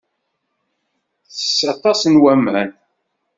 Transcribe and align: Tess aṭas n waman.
Tess 1.35 1.59
aṭas 1.73 2.01
n 2.05 2.13
waman. 2.23 2.69